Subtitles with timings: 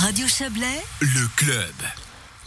[0.00, 1.74] Radio Chablais, le club.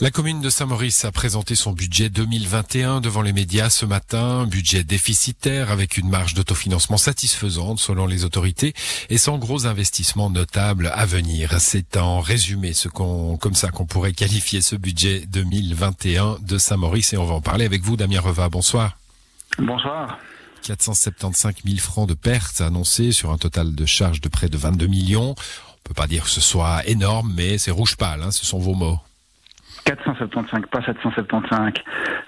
[0.01, 4.83] La commune de Saint-Maurice a présenté son budget 2021 devant les médias ce matin, budget
[4.83, 8.73] déficitaire avec une marge d'autofinancement satisfaisante selon les autorités
[9.09, 11.53] et sans gros investissements notables à venir.
[11.59, 17.13] C'est en résumé ce qu'on, comme ça qu'on pourrait qualifier ce budget 2021 de Saint-Maurice
[17.13, 18.49] et on va en parler avec vous Damien Reva.
[18.49, 18.97] Bonsoir.
[19.59, 20.17] Bonsoir.
[20.63, 24.87] 475 000 francs de pertes annoncées sur un total de charges de près de 22
[24.87, 25.35] millions.
[25.85, 28.57] On peut pas dire que ce soit énorme, mais c'est rouge pâle, hein, ce sont
[28.57, 28.97] vos mots.
[29.85, 31.73] 475, pas 775.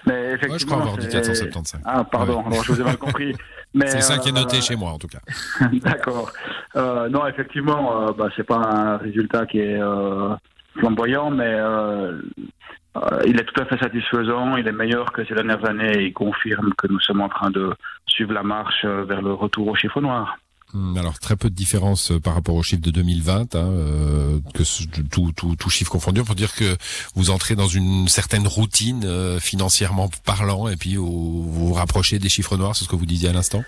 [0.05, 1.81] Mais effectivement, ouais, je crois avoir dit 475.
[1.85, 3.35] Ah, pardon, alors je vous ai mal compris.
[3.81, 5.19] C'est ça qui est noté euh, chez moi, en tout cas.
[5.83, 6.31] D'accord.
[6.75, 10.35] Euh, non, effectivement, euh, bah, c'est pas un résultat qui est euh,
[10.79, 12.19] flamboyant, mais euh,
[13.25, 14.55] il est tout à fait satisfaisant.
[14.55, 16.05] Il est meilleur que ces dernières années.
[16.05, 17.73] Il confirme que nous sommes en train de
[18.07, 20.37] suivre la marche vers le retour au chiffre noir.
[20.73, 24.39] Hmm, alors très peu de différence euh, par rapport au chiffre de 2020, hein, euh,
[24.53, 24.63] que
[25.09, 26.19] tout, tout, tout chiffre confondu.
[26.19, 26.75] On peut dire que
[27.15, 32.27] vous entrez dans une certaine routine euh, financièrement parlant, et puis vous vous rapprochez des
[32.27, 33.63] chiffres noirs, c'est ce que vous disiez à l'instant?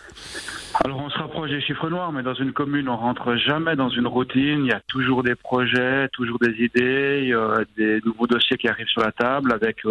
[0.83, 3.89] Alors on se rapproche des chiffres noirs, mais dans une commune, on rentre jamais dans
[3.89, 4.65] une routine.
[4.65, 7.33] Il y a toujours des projets, toujours des idées,
[7.77, 9.83] des nouveaux dossiers qui arrivent sur la table avec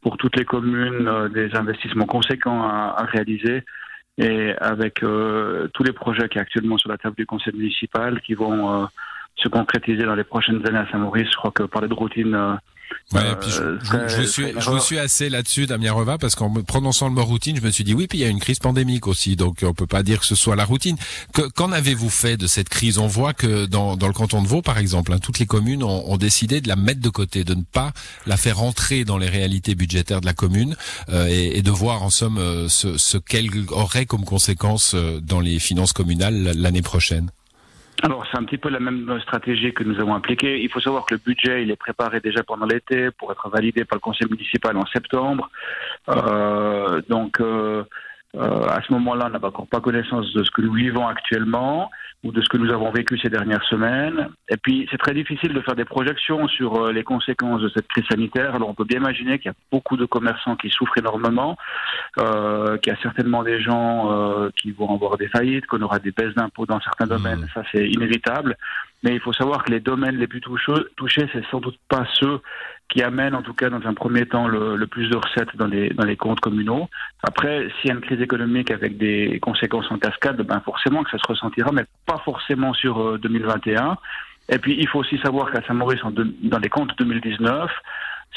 [0.00, 3.62] pour toutes les communes des investissements conséquents à, à réaliser
[4.18, 8.20] et avec euh, tous les projets qui sont actuellement sur la table du conseil municipal
[8.22, 8.86] qui vont euh,
[9.36, 11.30] se concrétiser dans les prochaines années à Saint-Maurice.
[11.30, 12.58] Je crois que parler de routine
[13.14, 16.34] euh, Ouais, puis je, euh, je, suis, je vous suis assez là-dessus, Damien Reva, parce
[16.34, 18.28] qu'en me prononçant le mot routine, je me suis dit oui, puis il y a
[18.28, 20.96] une crise pandémique aussi, donc on peut pas dire que ce soit la routine.
[21.54, 22.98] Qu'en avez-vous fait de cette crise?
[22.98, 25.82] On voit que dans, dans le canton de Vaud, par exemple, hein, toutes les communes
[25.82, 27.92] ont, ont, décidé de la mettre de côté, de ne pas
[28.26, 30.76] la faire entrer dans les réalités budgétaires de la commune
[31.10, 35.20] euh, et, et, de voir en somme euh, ce, ce qu'elle aurait comme conséquence euh,
[35.20, 37.30] dans les finances communales l'année prochaine.
[38.02, 40.62] Alors, c'est un petit peu la même stratégie que nous avons appliquée.
[40.62, 43.84] Il faut savoir que le budget, il est préparé déjà pendant l'été pour être validé
[43.84, 45.50] par le conseil municipal en septembre.
[46.10, 47.84] Euh, donc, euh,
[48.36, 51.90] euh, à ce moment-là, on n'a encore pas connaissance de ce que nous vivons actuellement
[52.24, 54.28] ou de ce que nous avons vécu ces dernières semaines.
[54.48, 57.86] Et puis, c'est très difficile de faire des projections sur euh, les conséquences de cette
[57.88, 58.54] crise sanitaire.
[58.54, 61.56] Alors, on peut bien imaginer qu'il y a beaucoup de commerçants qui souffrent énormément,
[62.18, 65.98] euh, qu'il y a certainement des gens euh, qui vont avoir des faillites, qu'on aura
[65.98, 67.40] des baisses d'impôts dans certains domaines.
[67.40, 67.48] Mmh.
[67.54, 68.56] Ça, c'est inévitable.
[69.02, 72.40] Mais il faut savoir que les domaines les plus touchés, c'est sans doute pas ceux
[72.88, 75.66] qui amènent, en tout cas dans un premier temps, le, le, plus de recettes dans
[75.66, 76.88] les, dans les comptes communaux.
[77.22, 81.10] Après, s'il y a une crise économique avec des conséquences en cascade, ben forcément que
[81.10, 83.90] ça se ressentira, mais pas forcément sur 2021.
[83.90, 83.94] Euh,
[84.48, 87.70] Et puis, il faut aussi savoir qu'à Saint-Maurice, dans les comptes 2019,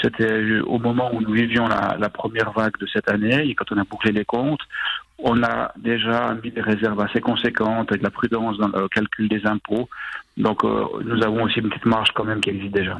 [0.01, 3.71] c'était au moment où nous vivions la, la, première vague de cette année, et quand
[3.71, 4.61] on a bouclé les comptes,
[5.21, 9.45] on a déjà mis des réserves assez conséquentes avec la prudence dans le calcul des
[9.45, 9.89] impôts.
[10.37, 12.97] Donc euh, nous avons aussi une petite marge quand même qui existe déjà.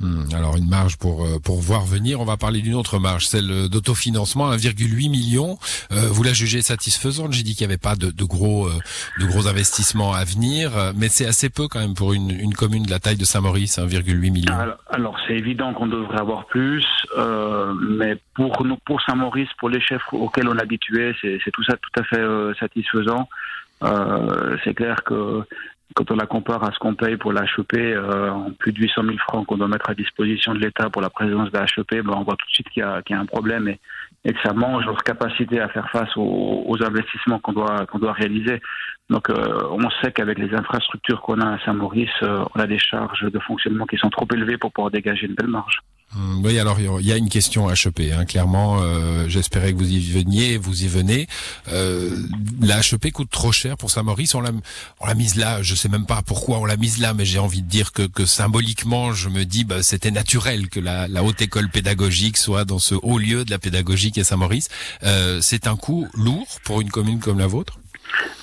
[0.00, 2.20] Hmm, alors une marge pour euh, pour voir venir.
[2.20, 5.56] On va parler d'une autre marge, celle d'autofinancement, 1,8 million.
[5.92, 8.72] Euh, vous la jugez satisfaisante J'ai dit qu'il n'y avait pas de, de gros euh,
[9.20, 12.82] de gros investissements à venir, mais c'est assez peu quand même pour une, une commune
[12.82, 14.52] de la taille de Saint-Maurice, 1,8 million.
[14.90, 16.84] Alors, c'est évident qu'on devrait avoir plus,
[17.80, 21.76] mais pour nous, pour Saint-Maurice, pour les chefs auxquels on est habitué, c'est tout ça
[21.76, 22.24] tout à fait
[22.58, 23.28] satisfaisant.
[24.64, 25.44] c'est clair que
[25.94, 29.02] quand on la compare à ce qu'on paye pour l'HEP, euh, en plus de 800
[29.04, 32.14] 000 francs qu'on doit mettre à disposition de l'État pour la présence de l'HEP, ben
[32.16, 33.78] on voit tout de suite qu'il y, a un problème et,
[34.24, 38.12] et, que ça mange notre capacité à faire face aux, investissements qu'on doit, qu'on doit
[38.12, 38.60] réaliser.
[39.10, 39.34] Donc euh,
[39.70, 43.38] on sait qu'avec les infrastructures qu'on a à Saint-Maurice, euh, on a des charges de
[43.38, 45.80] fonctionnement qui sont trop élevées pour pouvoir dégager une belle marge.
[46.16, 48.12] Hum, oui, alors il y a une question HEP.
[48.12, 51.26] Hein, clairement, euh, j'espérais que vous y veniez, vous y venez.
[51.72, 52.10] Euh,
[52.60, 54.34] la HEP coûte trop cher pour Saint-Maurice.
[54.34, 54.52] On l'a,
[55.14, 55.62] mise là.
[55.62, 58.02] Je sais même pas pourquoi on l'a mise là, mais j'ai envie de dire que,
[58.02, 62.64] que symboliquement, je me dis, bah, c'était naturel que la, la, haute école pédagogique soit
[62.64, 64.68] dans ce haut lieu de la pédagogique à Saint-Maurice.
[65.02, 67.78] Euh, c'est un coût lourd pour une commune comme la vôtre?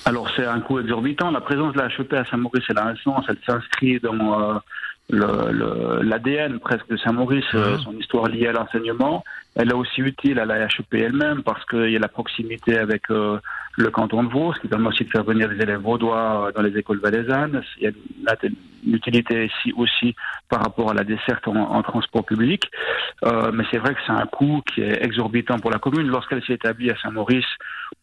[0.04, 1.30] Alors c'est un coût exorbitant.
[1.30, 2.94] La présence de la HEP à Saint-Maurice, elle a un.
[3.28, 4.58] Elle s'inscrit dans euh,
[5.12, 9.22] l'ADN presque de Saint-Maurice, euh, son histoire liée à l'enseignement.
[9.54, 13.10] Elle est aussi utile à la HEP elle-même parce qu'il y a la proximité avec
[13.10, 13.38] euh,
[13.76, 16.62] le canton de Vaud, ce qui permet aussi de faire venir les élèves vaudois dans
[16.62, 17.62] les écoles valaisannes.
[17.78, 17.90] Il y a
[18.42, 18.54] une,
[18.84, 20.16] utilité ici aussi
[20.48, 22.68] par rapport à la desserte en, en transport public.
[23.24, 26.08] Euh, mais c'est vrai que c'est un coût qui est exorbitant pour la commune.
[26.08, 27.46] Lorsqu'elle s'est établie à Saint-Maurice,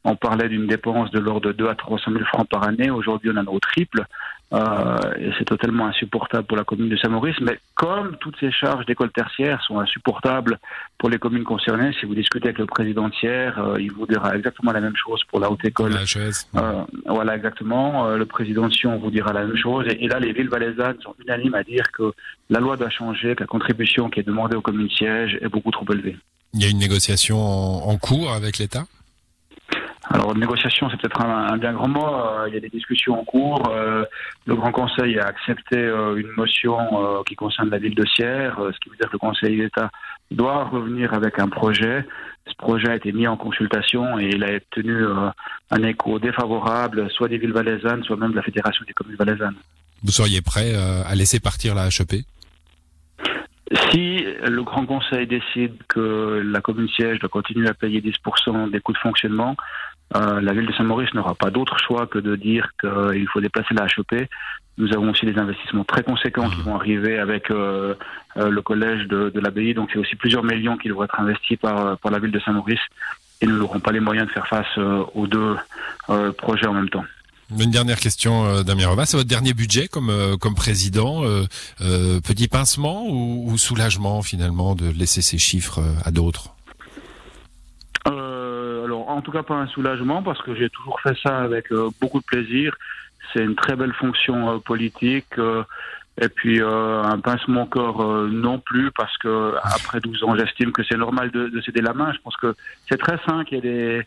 [0.05, 2.89] on parlait d'une dépense de l'ordre de 2 à 300 000 francs par année.
[2.89, 4.05] Aujourd'hui, on en a au triple.
[4.51, 7.35] Euh, et c'est totalement insupportable pour la commune de Saint-Maurice.
[7.41, 10.59] Mais comme toutes ces charges d'école tertiaire sont insupportables
[10.97, 14.35] pour les communes concernées, si vous discutez avec le président tiers, euh, il vous dira
[14.35, 15.93] exactement la même chose pour la haute école.
[15.93, 18.07] Euh, voilà, exactement.
[18.07, 19.85] Euh, le président de Sion vous dira la même chose.
[19.87, 22.11] Et, là, les villes valaisannes sont unanimes à dire que
[22.49, 25.71] la loi doit changer, que la contribution qui est demandée aux communes sièges est beaucoup
[25.71, 26.17] trop élevée.
[26.55, 28.85] Il y a une négociation en cours avec l'État?
[30.11, 32.15] Alors, négociation, c'est peut-être un, bien grand mot.
[32.15, 33.69] Euh, il y a des discussions en cours.
[33.69, 34.03] Euh,
[34.47, 36.77] le Grand Conseil a accepté euh, une motion
[37.27, 39.91] qui concerne la ville de Sierre, ce qui veut dire que le Conseil d'État
[40.31, 42.05] doit revenir avec un projet.
[42.47, 45.05] Ce projet a été mis en consultation et il a obtenu
[45.69, 49.55] un écho défavorable, soit des villes valaisannes, soit même de la Fédération des communes valaisannes.
[50.03, 52.25] Vous seriez prêt à laisser partir la HEP
[53.91, 58.79] si le Grand Conseil décide que la commune siège doit continuer à payer 10% des
[58.79, 59.55] coûts de fonctionnement,
[60.15, 63.73] euh, la ville de Saint-Maurice n'aura pas d'autre choix que de dire qu'il faut déplacer
[63.73, 64.27] la HEP.
[64.77, 67.93] Nous avons aussi des investissements très conséquents qui vont arriver avec euh,
[68.37, 69.73] euh, le collège de, de l'abbaye.
[69.73, 72.79] Donc c'est aussi plusieurs millions qui devront être investis par, par la ville de Saint-Maurice.
[73.41, 74.77] Et nous n'aurons pas les moyens de faire face
[75.13, 75.55] aux deux
[76.37, 77.05] projets en même temps.
[77.57, 78.93] Une dernière question, Damien.
[79.05, 81.23] C'est votre dernier budget comme, comme président.
[81.77, 86.53] petit pincement ou, ou, soulagement finalement de laisser ces chiffres à d'autres?
[89.19, 92.19] En tout cas pas un soulagement parce que j'ai toujours fait ça avec euh, beaucoup
[92.19, 92.73] de plaisir.
[93.31, 95.37] C'est une très belle fonction euh, politique.
[95.37, 95.63] Euh,
[96.21, 100.83] et puis un pincement au corps non plus parce que après 12 ans, j'estime que
[100.83, 102.11] c'est normal de, céder la main.
[102.11, 102.55] Je pense que
[102.89, 104.01] c'est très sain qu'il y ait des,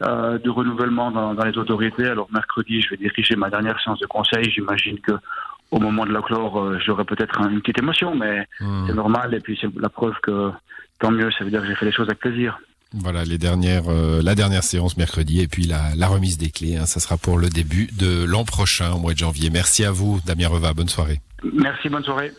[0.00, 2.06] de renouvellement dans, les autorités.
[2.06, 4.48] Alors mercredi, je vais diriger ma dernière séance de conseil.
[4.48, 5.10] J'imagine que
[5.72, 8.84] au moment de la clore, j'aurai peut-être une petite émotion, mais mmh.
[8.86, 9.34] c'est normal.
[9.34, 10.52] Et puis c'est la preuve que
[11.00, 12.60] tant mieux, ça veut dire que j'ai fait les choses avec plaisir.
[12.94, 16.76] Voilà les dernières, euh, la dernière séance mercredi et puis la, remise des clés.
[16.76, 19.50] Hein, ça sera pour le début de l'an prochain, au mois de janvier.
[19.50, 20.72] Merci à vous, Damien Reva.
[20.72, 21.20] Bonne soirée.
[21.52, 22.32] Merci, bonne soirée.